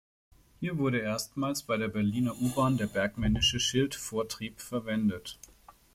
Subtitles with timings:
[0.59, 5.37] Hier wurde erstmals bei der Berliner U-Bahn der bergmännische Schildvortrieb verwendet.